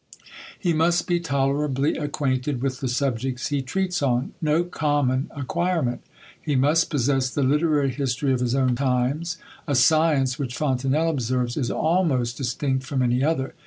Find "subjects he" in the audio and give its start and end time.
2.87-3.61